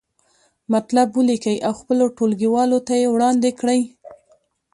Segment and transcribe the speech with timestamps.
[0.73, 3.81] مطلب ولیکئ او خپلو ټولګیوالو ته یې وړاندې کړئ.